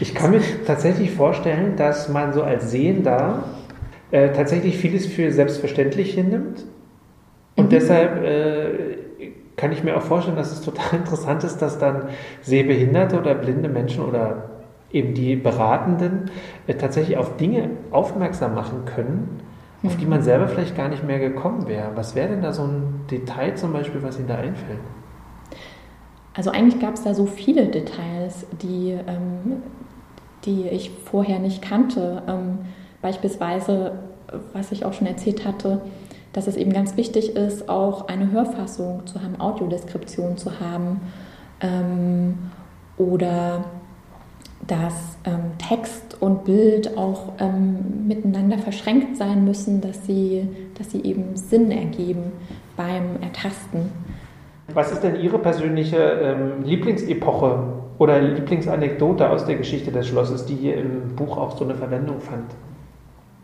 Ich 0.00 0.14
kann 0.14 0.32
mir 0.32 0.40
tatsächlich 0.66 1.10
vorstellen, 1.10 1.76
dass 1.76 2.08
man 2.08 2.32
so 2.32 2.42
als 2.42 2.70
Sehender 2.70 3.44
äh, 4.10 4.30
tatsächlich 4.32 4.76
vieles 4.76 5.06
für 5.06 5.32
selbstverständlich 5.32 6.14
hinnimmt. 6.14 6.64
Und 7.56 7.66
mhm. 7.66 7.70
deshalb 7.70 8.22
äh, 8.22 8.70
kann 9.62 9.70
ich 9.70 9.84
mir 9.84 9.96
auch 9.96 10.02
vorstellen, 10.02 10.36
dass 10.36 10.50
es 10.50 10.60
total 10.60 10.92
interessant 10.98 11.44
ist, 11.44 11.62
dass 11.62 11.78
dann 11.78 12.08
sehbehinderte 12.40 13.16
oder 13.16 13.36
blinde 13.36 13.68
Menschen 13.68 14.04
oder 14.04 14.50
eben 14.90 15.14
die 15.14 15.36
Beratenden 15.36 16.32
äh, 16.66 16.74
tatsächlich 16.74 17.16
auf 17.16 17.36
Dinge 17.36 17.70
aufmerksam 17.92 18.56
machen 18.56 18.86
können, 18.86 19.40
auf 19.84 19.96
die 19.96 20.04
man 20.04 20.18
mhm. 20.18 20.24
selber 20.24 20.48
vielleicht 20.48 20.76
gar 20.76 20.88
nicht 20.88 21.04
mehr 21.04 21.20
gekommen 21.20 21.68
wäre. 21.68 21.92
Was 21.94 22.16
wäre 22.16 22.30
denn 22.30 22.42
da 22.42 22.52
so 22.52 22.64
ein 22.64 23.04
Detail 23.08 23.54
zum 23.54 23.72
Beispiel, 23.72 24.02
was 24.02 24.18
Ihnen 24.18 24.26
da 24.26 24.34
einfällt? 24.34 24.80
Also 26.34 26.50
eigentlich 26.50 26.80
gab 26.80 26.94
es 26.94 27.04
da 27.04 27.14
so 27.14 27.26
viele 27.26 27.66
Details, 27.66 28.46
die, 28.62 28.98
ähm, 29.06 29.62
die 30.44 30.66
ich 30.66 30.90
vorher 31.04 31.38
nicht 31.38 31.62
kannte. 31.62 32.20
Ähm, 32.26 32.58
beispielsweise, 33.00 33.92
was 34.52 34.72
ich 34.72 34.84
auch 34.84 34.92
schon 34.92 35.06
erzählt 35.06 35.46
hatte, 35.46 35.82
dass 36.32 36.46
es 36.46 36.56
eben 36.56 36.72
ganz 36.72 36.96
wichtig 36.96 37.36
ist, 37.36 37.68
auch 37.68 38.08
eine 38.08 38.30
Hörfassung 38.30 39.06
zu 39.06 39.22
haben, 39.22 39.40
Audiodeskription 39.40 40.36
zu 40.36 40.60
haben 40.60 41.00
ähm, 41.60 42.50
oder 42.96 43.64
dass 44.66 45.18
ähm, 45.24 45.58
Text 45.58 46.20
und 46.20 46.44
Bild 46.44 46.96
auch 46.96 47.32
ähm, 47.40 48.06
miteinander 48.06 48.58
verschränkt 48.58 49.16
sein 49.16 49.44
müssen, 49.44 49.80
dass 49.80 50.06
sie, 50.06 50.48
dass 50.78 50.90
sie 50.90 51.02
eben 51.02 51.36
Sinn 51.36 51.70
ergeben 51.70 52.32
beim 52.76 53.20
Ertasten. 53.20 53.90
Was 54.72 54.92
ist 54.92 55.02
denn 55.02 55.16
Ihre 55.16 55.38
persönliche 55.38 55.96
ähm, 55.96 56.62
Lieblingsepoche 56.64 57.58
oder 57.98 58.20
Lieblingsanekdote 58.20 59.28
aus 59.28 59.44
der 59.44 59.56
Geschichte 59.56 59.90
des 59.90 60.06
Schlosses, 60.06 60.46
die 60.46 60.54
hier 60.54 60.76
im 60.76 61.14
Buch 61.16 61.36
auch 61.36 61.56
so 61.56 61.64
eine 61.64 61.74
Verwendung 61.74 62.20
fand? 62.20 62.46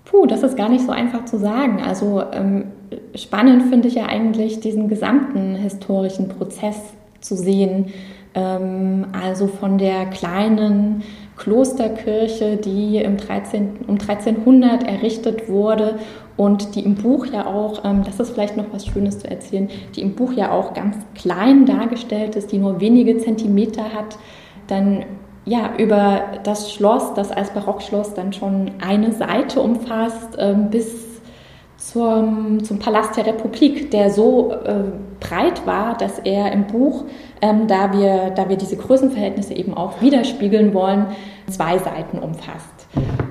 Puh, 0.05 0.27
das 0.27 0.43
ist 0.43 0.57
gar 0.57 0.69
nicht 0.69 0.87
so 0.87 0.93
einfach 0.93 1.25
zu 1.27 1.39
sagen. 1.39 1.83
Also 1.83 2.23
ähm, 2.33 2.68
spannend 3.15 3.65
finde 3.65 3.89
ich 3.89 3.95
ja 3.95 4.07
eigentlich 4.07 4.61
diesen 4.61 4.89
gesamten 4.89 5.55
historischen 5.55 6.29
Prozess 6.29 6.77
zu 7.21 7.37
sehen. 7.37 7.93
Ähm, 8.35 9.07
also 9.13 9.47
von 9.47 9.79
der 9.79 10.07
kleinen 10.07 11.03
Klosterkirche, 11.37 12.57
die 12.57 12.97
im 12.99 13.17
13, 13.17 13.87
um 13.87 13.95
1300 13.95 14.83
errichtet 14.85 15.49
wurde 15.49 15.99
und 16.37 16.75
die 16.75 16.85
im 16.85 16.95
Buch 16.95 17.27
ja 17.27 17.47
auch, 17.47 17.85
ähm, 17.85 18.03
das 18.05 18.21
ist 18.21 18.31
vielleicht 18.31 18.57
noch 18.57 18.67
was 18.73 18.87
Schönes 18.87 19.19
zu 19.19 19.31
erzählen, 19.31 19.69
die 19.95 20.03
im 20.03 20.15
Buch 20.15 20.33
ja 20.33 20.53
auch 20.53 20.75
ganz 20.75 20.97
klein 21.15 21.67
dargestellt 21.67 22.37
ist, 22.37 22.53
die 22.53 22.59
nur 22.59 22.81
wenige 22.81 23.19
Zentimeter 23.19 23.85
hat, 23.95 24.19
dann 24.67 25.05
ja 25.45 25.71
über 25.79 26.23
das 26.45 26.73
Schloss, 26.73 27.15
das 27.15 27.31
als 27.31 27.51
Barockschloss 27.51 28.15
dann 28.15 28.33
schon 28.33 28.73
eine 28.81 29.13
Seite 29.13 29.61
umfasst, 29.61 30.37
ähm, 30.39 30.71
bis 30.71 31.08
zum, 31.79 32.63
zum 32.65 32.79
Palast 32.79 33.17
der 33.17 33.27
Republik, 33.27 33.91
der 33.91 34.11
so 34.11 34.53
äh, 34.53 34.83
breit 35.21 35.65
war, 35.67 35.97
dass 35.97 36.19
er 36.19 36.53
im 36.53 36.67
Buch, 36.67 37.05
ähm, 37.41 37.67
da, 37.69 37.93
wir, 37.93 38.31
da 38.31 38.49
wir 38.49 38.57
diese 38.57 38.77
Größenverhältnisse 38.77 39.55
eben 39.55 39.75
auch 39.75 40.03
widerspiegeln 40.03 40.75
wollen, 40.75 41.07
zwei 41.47 41.79
Seiten 41.79 42.19
umfasst. 42.19 42.89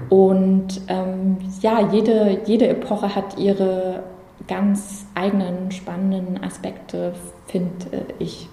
Und 0.09 0.81
ähm, 0.87 1.37
ja, 1.61 1.89
jede, 1.91 2.39
jede 2.45 2.69
Epoche 2.69 3.13
hat 3.13 3.37
ihre 3.37 4.03
ganz 4.47 5.05
eigenen 5.13 5.71
spannenden 5.71 6.41
Aspekte, 6.41 7.13
finde 7.47 8.05
ich. 8.17 8.47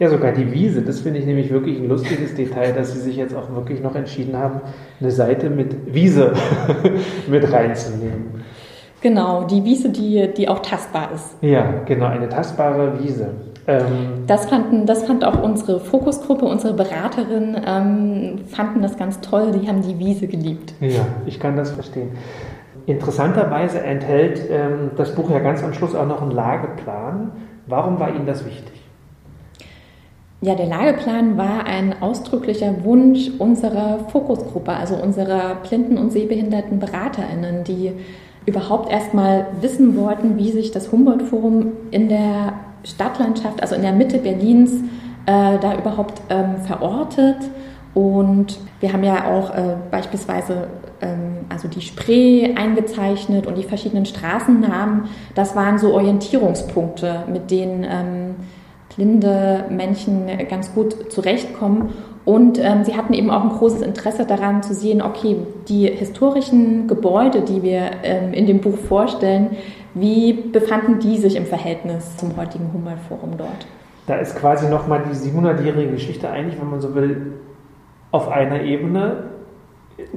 Ja, 0.00 0.08
sogar 0.10 0.32
die 0.32 0.52
Wiese, 0.52 0.82
das 0.82 1.00
finde 1.00 1.20
ich 1.20 1.26
nämlich 1.26 1.50
wirklich 1.50 1.78
ein 1.78 1.88
lustiges 1.88 2.34
Detail, 2.34 2.72
dass 2.72 2.92
Sie 2.92 3.00
sich 3.00 3.16
jetzt 3.16 3.34
auch 3.34 3.52
wirklich 3.54 3.80
noch 3.80 3.94
entschieden 3.94 4.36
haben, 4.36 4.60
eine 5.00 5.10
Seite 5.10 5.50
mit 5.50 5.92
Wiese 5.92 6.34
mit 7.28 7.52
reinzunehmen. 7.52 8.44
Genau, 9.00 9.44
die 9.44 9.64
Wiese, 9.64 9.90
die, 9.90 10.28
die 10.36 10.48
auch 10.48 10.58
tastbar 10.60 11.10
ist. 11.14 11.36
Ja, 11.40 11.82
genau, 11.84 12.06
eine 12.06 12.28
tastbare 12.28 12.98
Wiese. 13.00 13.30
Ähm, 13.68 14.24
das, 14.26 14.46
fanden, 14.46 14.86
das 14.86 15.04
fand 15.04 15.24
auch 15.24 15.42
unsere 15.42 15.78
Fokusgruppe, 15.78 16.44
unsere 16.46 16.74
Beraterin, 16.74 17.56
ähm, 17.64 18.38
fanden 18.46 18.82
das 18.82 18.96
ganz 18.96 19.20
toll. 19.20 19.52
Die 19.52 19.68
haben 19.68 19.82
die 19.82 19.98
Wiese 19.98 20.26
geliebt. 20.26 20.74
Ja, 20.80 21.06
ich 21.26 21.38
kann 21.38 21.56
das 21.56 21.70
verstehen. 21.70 22.10
Interessanterweise 22.86 23.80
enthält 23.80 24.40
ähm, 24.50 24.92
das 24.96 25.14
Buch 25.14 25.30
ja 25.30 25.40
ganz 25.40 25.62
am 25.62 25.74
Schluss 25.74 25.94
auch 25.94 26.06
noch 26.06 26.22
einen 26.22 26.30
Lageplan. 26.30 27.32
Warum 27.66 28.00
war 28.00 28.08
Ihnen 28.08 28.26
das 28.26 28.46
wichtig? 28.46 28.72
Ja, 30.40 30.54
der 30.54 30.66
Lageplan 30.66 31.36
war 31.36 31.66
ein 31.66 32.00
ausdrücklicher 32.00 32.84
Wunsch 32.84 33.28
unserer 33.38 33.98
Fokusgruppe, 34.10 34.72
also 34.72 34.94
unserer 34.94 35.56
blinden 35.56 35.98
und 35.98 36.12
sehbehinderten 36.12 36.78
BeraterInnen, 36.78 37.64
die 37.64 37.92
überhaupt 38.48 38.90
erstmal 38.90 39.46
wissen 39.60 39.94
wollten, 39.96 40.38
wie 40.38 40.50
sich 40.50 40.70
das 40.70 40.90
Humboldt-Forum 40.90 41.72
in 41.90 42.08
der 42.08 42.54
Stadtlandschaft, 42.82 43.60
also 43.60 43.74
in 43.74 43.82
der 43.82 43.92
Mitte 43.92 44.18
Berlins, 44.18 44.72
äh, 45.26 45.58
da 45.58 45.76
überhaupt 45.76 46.22
ähm, 46.30 46.56
verortet. 46.66 47.36
Und 47.92 48.58
wir 48.80 48.92
haben 48.92 49.04
ja 49.04 49.26
auch 49.26 49.54
äh, 49.54 49.76
beispielsweise 49.90 50.68
ähm, 51.02 51.44
also 51.50 51.68
die 51.68 51.82
Spree 51.82 52.54
eingezeichnet 52.54 53.46
und 53.46 53.58
die 53.58 53.64
verschiedenen 53.64 54.06
Straßennamen. 54.06 55.04
Das 55.34 55.54
waren 55.54 55.78
so 55.78 55.92
Orientierungspunkte, 55.92 57.24
mit 57.30 57.50
denen 57.50 57.84
ähm, 57.84 58.36
blinde 58.96 59.66
Menschen 59.68 60.26
ganz 60.48 60.72
gut 60.72 61.12
zurechtkommen. 61.12 61.90
Und 62.28 62.58
ähm, 62.62 62.84
sie 62.84 62.94
hatten 62.94 63.14
eben 63.14 63.30
auch 63.30 63.42
ein 63.42 63.48
großes 63.48 63.80
Interesse 63.80 64.26
daran 64.26 64.62
zu 64.62 64.74
sehen, 64.74 65.00
okay, 65.00 65.38
die 65.66 65.86
historischen 65.86 66.86
Gebäude, 66.86 67.40
die 67.40 67.62
wir 67.62 67.90
ähm, 68.02 68.34
in 68.34 68.44
dem 68.44 68.60
Buch 68.60 68.76
vorstellen, 68.76 69.56
wie 69.94 70.34
befanden 70.34 70.98
die 70.98 71.16
sich 71.16 71.36
im 71.36 71.46
Verhältnis 71.46 72.18
zum 72.18 72.36
heutigen 72.36 72.70
Humboldt-Forum 72.70 73.38
dort? 73.38 73.66
Da 74.06 74.16
ist 74.16 74.36
quasi 74.36 74.68
nochmal 74.68 75.04
die 75.10 75.16
700-jährige 75.16 75.92
Geschichte 75.92 76.28
eigentlich, 76.28 76.60
wenn 76.60 76.68
man 76.68 76.82
so 76.82 76.94
will, 76.94 77.32
auf 78.10 78.28
einer 78.28 78.60
Ebene 78.60 79.27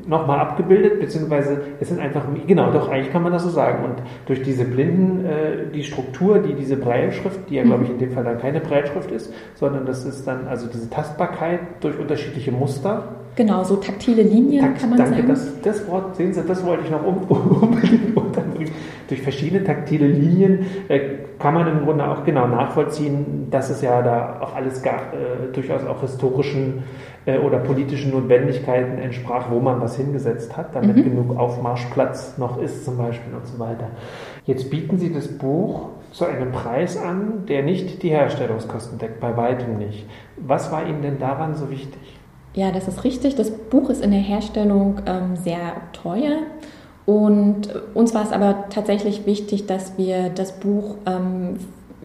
nochmal 0.07 0.39
abgebildet, 0.39 0.99
beziehungsweise 0.99 1.61
es 1.79 1.89
sind 1.89 1.99
einfach, 1.99 2.23
genau, 2.47 2.71
doch, 2.71 2.89
eigentlich 2.89 3.11
kann 3.11 3.23
man 3.23 3.31
das 3.31 3.43
so 3.43 3.49
sagen. 3.49 3.83
Und 3.83 3.95
durch 4.25 4.41
diese 4.43 4.65
Blinden, 4.65 5.25
äh, 5.25 5.71
die 5.73 5.83
Struktur, 5.83 6.39
die 6.39 6.53
diese 6.53 6.77
Breilschrift, 6.77 7.49
die 7.49 7.55
ja, 7.55 7.63
glaube 7.63 7.85
ich, 7.85 7.89
in 7.89 7.99
dem 7.99 8.11
Fall 8.11 8.23
dann 8.23 8.39
keine 8.39 8.59
Breilschrift 8.59 9.11
ist, 9.11 9.33
sondern 9.55 9.85
das 9.85 10.05
ist 10.05 10.25
dann 10.27 10.47
also 10.47 10.67
diese 10.67 10.89
Tastbarkeit 10.89 11.59
durch 11.81 11.97
unterschiedliche 11.97 12.51
Muster. 12.51 13.20
Genau, 13.35 13.63
so 13.63 13.77
taktile 13.77 14.23
Linien 14.23 14.61
Takt, 14.61 14.79
kann 14.79 14.89
man 14.89 14.99
danke, 14.99 15.15
sagen. 15.15 15.27
Das, 15.27 15.61
das 15.61 15.87
Wort, 15.87 16.15
sehen 16.15 16.33
Sie, 16.33 16.43
das 16.43 16.65
wollte 16.65 16.83
ich 16.83 16.91
noch 16.91 17.03
unbedingt 17.61 18.15
unterbringen. 18.17 18.71
Durch 19.07 19.21
verschiedene 19.21 19.63
taktile 19.63 20.07
Linien 20.07 20.65
äh, 20.89 20.99
kann 21.39 21.53
man 21.53 21.67
im 21.67 21.85
Grunde 21.85 22.07
auch 22.07 22.23
genau 22.23 22.47
nachvollziehen, 22.47 23.47
dass 23.49 23.69
es 23.69 23.81
ja 23.81 24.01
da 24.01 24.39
auch 24.41 24.55
alles 24.55 24.83
gar, 24.83 25.13
äh, 25.13 25.51
durchaus 25.53 25.85
auch 25.85 26.01
historischen 26.01 26.83
äh, 27.25 27.37
oder 27.37 27.59
politischen 27.59 28.11
Notwendigkeiten 28.11 28.97
entsprach, 28.97 29.49
wo 29.49 29.59
man 29.59 29.81
was 29.81 29.95
hingesetzt 29.95 30.57
hat, 30.57 30.75
damit 30.75 30.97
mhm. 30.97 31.03
genug 31.03 31.37
Aufmarschplatz 31.37 32.37
noch 32.37 32.61
ist 32.61 32.83
zum 32.83 32.97
Beispiel 32.97 33.33
und 33.33 33.47
so 33.47 33.59
weiter. 33.59 33.87
Jetzt 34.45 34.69
bieten 34.69 34.97
Sie 34.97 35.13
das 35.13 35.27
Buch 35.27 35.89
zu 36.11 36.25
einem 36.25 36.51
Preis 36.51 36.97
an, 36.97 37.45
der 37.47 37.63
nicht 37.63 38.03
die 38.03 38.09
Herstellungskosten 38.09 38.99
deckt, 38.99 39.19
bei 39.19 39.37
weitem 39.37 39.77
nicht. 39.77 40.05
Was 40.37 40.71
war 40.71 40.85
Ihnen 40.85 41.01
denn 41.01 41.19
daran 41.19 41.55
so 41.55 41.69
wichtig? 41.69 42.20
Ja, 42.53 42.71
das 42.71 42.87
ist 42.87 43.03
richtig. 43.03 43.35
Das 43.35 43.49
Buch 43.49 43.89
ist 43.89 44.03
in 44.03 44.11
der 44.11 44.19
Herstellung 44.19 45.01
ähm, 45.05 45.35
sehr 45.35 45.73
teuer. 45.93 46.37
Und 47.05 47.69
uns 47.93 48.13
war 48.13 48.23
es 48.23 48.31
aber 48.31 48.65
tatsächlich 48.69 49.25
wichtig, 49.25 49.65
dass 49.65 49.97
wir 49.97 50.29
das 50.29 50.59
Buch 50.59 50.95
ähm, 51.05 51.57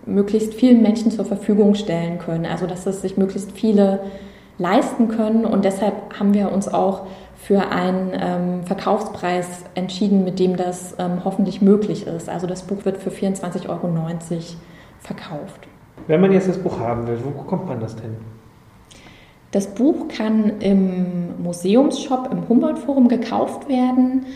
möglichst 0.07 0.55
vielen 0.55 0.83
Menschen 0.83 1.11
zur 1.11 1.25
Verfügung 1.25 1.75
stellen 1.75 2.19
können. 2.19 2.47
Also 2.47 2.67
dass 2.67 2.87
es 2.87 3.03
sich 3.03 3.17
möglichst 3.17 3.53
viele 3.53 4.01
leisten 4.59 5.09
können. 5.09 5.45
Und 5.45 5.65
deshalb 5.65 5.95
haben 6.19 6.33
wir 6.33 6.53
uns 6.53 6.69
auch 6.69 7.03
für 7.37 7.71
einen 7.71 8.13
ähm, 8.15 8.65
Verkaufspreis 8.65 9.65
entschieden, 9.75 10.25
mit 10.25 10.39
dem 10.39 10.57
das 10.57 10.95
ähm, 10.99 11.25
hoffentlich 11.25 11.61
möglich 11.61 12.07
ist. 12.07 12.29
Also 12.29 12.47
das 12.47 12.63
Buch 12.63 12.85
wird 12.85 12.99
für 12.99 13.11
24,90 13.11 13.69
Euro 13.69 13.89
verkauft. 15.01 15.69
Wenn 16.07 16.21
man 16.21 16.33
jetzt 16.33 16.49
das 16.49 16.59
Buch 16.59 16.79
haben 16.81 17.07
will, 17.07 17.19
wo 17.25 17.43
kommt 17.43 17.67
man 17.67 17.81
das 17.81 17.97
denn? 17.97 18.17
Das 19.57 19.69
Buch 19.69 20.09
kann 20.09 20.61
im 20.61 21.43
Museumsshop 21.43 22.29
im 22.31 22.47
Humboldt-Forum 22.47 23.09
gekauft 23.09 23.71
werden 23.71 24.27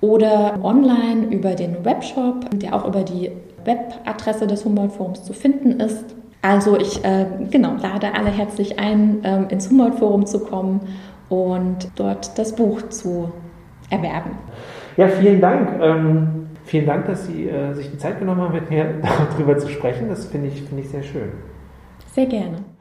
oder 0.00 0.58
online 0.64 1.26
über 1.30 1.54
den 1.54 1.84
Webshop, 1.84 2.50
der 2.52 2.74
auch 2.74 2.84
über 2.84 3.04
die 3.04 3.30
Webadresse 3.64 4.48
des 4.48 4.64
Humboldt-Forums 4.64 5.22
zu 5.22 5.32
finden 5.32 5.78
ist. 5.78 6.16
Also 6.42 6.76
ich 6.76 7.04
äh, 7.04 7.24
genau, 7.52 7.74
lade 7.80 8.14
alle 8.14 8.30
herzlich 8.30 8.80
ein, 8.80 9.20
ähm, 9.22 9.46
ins 9.48 9.70
Humboldt-Forum 9.70 10.26
zu 10.26 10.40
kommen 10.40 10.80
und 11.28 11.88
dort 11.94 12.36
das 12.36 12.56
Buch 12.56 12.82
zu 12.88 13.30
erwerben. 13.90 14.32
Ja, 14.96 15.06
vielen 15.06 15.40
Dank. 15.40 15.68
Ähm, 15.80 16.48
vielen 16.64 16.86
Dank, 16.86 17.06
dass 17.06 17.28
Sie 17.28 17.48
äh, 17.48 17.74
sich 17.74 17.92
die 17.92 17.98
Zeit 17.98 18.18
genommen 18.18 18.40
haben, 18.40 18.54
mit 18.54 18.70
mir 18.70 18.86
darüber 19.30 19.56
zu 19.56 19.68
sprechen. 19.68 20.08
Das 20.08 20.24
finde 20.24 20.48
ich, 20.48 20.62
find 20.62 20.80
ich 20.80 20.88
sehr 20.88 21.04
schön. 21.04 21.30
Sehr 22.12 22.26
gerne. 22.26 22.73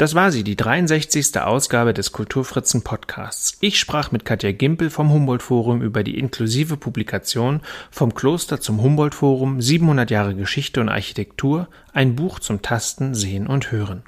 Das 0.00 0.14
war 0.14 0.32
sie, 0.32 0.44
die 0.44 0.56
63. 0.56 1.38
Ausgabe 1.42 1.92
des 1.92 2.10
Kulturfritzen 2.10 2.80
Podcasts. 2.80 3.58
Ich 3.60 3.78
sprach 3.78 4.12
mit 4.12 4.24
Katja 4.24 4.50
Gimpel 4.50 4.88
vom 4.88 5.12
Humboldt 5.12 5.42
Forum 5.42 5.82
über 5.82 6.02
die 6.02 6.18
inklusive 6.18 6.78
Publikation 6.78 7.60
Vom 7.90 8.14
Kloster 8.14 8.62
zum 8.62 8.82
Humboldt 8.82 9.14
Forum 9.14 9.60
700 9.60 10.10
Jahre 10.10 10.34
Geschichte 10.34 10.80
und 10.80 10.88
Architektur, 10.88 11.68
ein 11.92 12.16
Buch 12.16 12.38
zum 12.38 12.62
Tasten, 12.62 13.14
Sehen 13.14 13.46
und 13.46 13.72
Hören. 13.72 14.02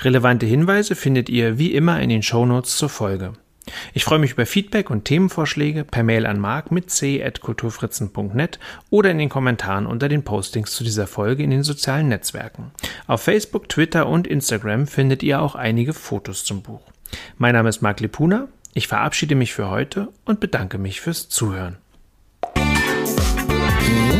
Relevante 0.00 0.46
Hinweise 0.46 0.94
findet 0.94 1.28
ihr 1.28 1.58
wie 1.58 1.74
immer 1.74 2.00
in 2.00 2.08
den 2.08 2.22
Shownotes 2.22 2.78
zur 2.78 2.88
Folge. 2.88 3.34
Ich 3.94 4.04
freue 4.04 4.18
mich 4.18 4.32
über 4.32 4.46
Feedback 4.46 4.90
und 4.90 5.04
Themenvorschläge 5.04 5.84
per 5.84 6.02
Mail 6.02 6.26
an 6.26 6.38
mark 6.38 6.70
mit 6.70 6.90
c.kulturfritzen.net 6.90 8.58
oder 8.90 9.10
in 9.10 9.18
den 9.18 9.28
Kommentaren 9.28 9.86
unter 9.86 10.08
den 10.08 10.24
Postings 10.24 10.72
zu 10.72 10.84
dieser 10.84 11.06
Folge 11.06 11.42
in 11.42 11.50
den 11.50 11.62
sozialen 11.62 12.08
Netzwerken. 12.08 12.72
Auf 13.06 13.22
Facebook, 13.22 13.68
Twitter 13.68 14.06
und 14.06 14.26
Instagram 14.26 14.86
findet 14.86 15.22
ihr 15.22 15.40
auch 15.40 15.54
einige 15.54 15.92
Fotos 15.92 16.44
zum 16.44 16.62
Buch. 16.62 16.82
Mein 17.38 17.54
Name 17.54 17.68
ist 17.68 17.82
Marc 17.82 18.00
Lepuna. 18.00 18.48
Ich 18.72 18.86
verabschiede 18.86 19.34
mich 19.34 19.52
für 19.52 19.68
heute 19.68 20.08
und 20.24 20.40
bedanke 20.40 20.78
mich 20.78 21.00
fürs 21.00 21.28
Zuhören. 21.28 21.78
Die 22.56 24.19